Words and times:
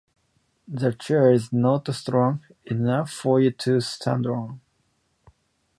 That 0.67 0.97
chair 0.99 1.31
is 1.31 1.53
not 1.53 1.87
strong 1.93 2.41
enough 2.65 3.11
for 3.11 3.39
you 3.39 3.51
to 3.51 3.79
stand 3.81 4.25
on. 4.25 4.59